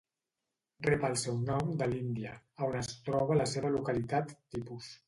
Rep 0.87 1.05
el 1.09 1.17
seu 1.25 1.37
nom 1.51 1.69
de 1.83 1.89
l'Índia, 1.93 2.35
a 2.63 2.67
on 2.73 2.79
es 2.83 2.91
troba 3.11 3.39
la 3.43 3.51
seva 3.57 3.75
localitat 3.79 4.37
tipus. 4.57 4.93